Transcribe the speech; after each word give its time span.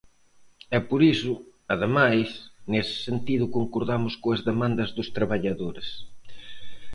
E 0.75 0.79
por 0.89 1.01
iso, 1.15 1.33
ademais, 1.73 2.29
nese 2.71 2.95
sentido 3.07 3.53
concordamos 3.57 4.13
coas 4.23 4.41
demandas 4.49 4.89
dos 4.97 5.11
traballadores. 5.17 5.89